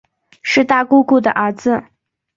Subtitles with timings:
[0.41, 1.83] 是大姑姑的儿子